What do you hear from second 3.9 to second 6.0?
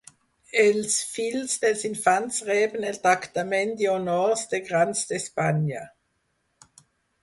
honors de Grans d'Espanya.